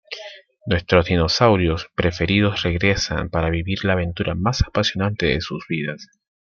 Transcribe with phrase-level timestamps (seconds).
[0.65, 6.07] Nuestros dinosaurios preferidos regresan para vivir la aventura más apasionante de sus vidas.